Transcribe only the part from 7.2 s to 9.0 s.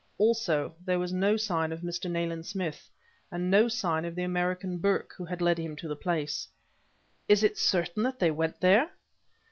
"Is it certain that they went there?"